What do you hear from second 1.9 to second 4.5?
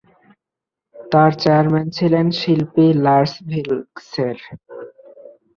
ছিলেন শিল্পী লার্স ভিল্কসের।